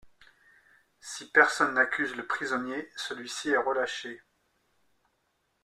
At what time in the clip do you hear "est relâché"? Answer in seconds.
3.51-4.19